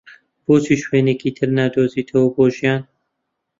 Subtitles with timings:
[0.45, 2.81] بۆچی شوێنێکی تر نادۆزیتەوە بۆ ژیان؟